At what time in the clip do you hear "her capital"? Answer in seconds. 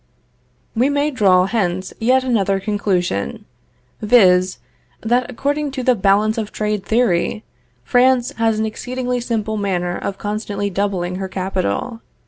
11.17-12.01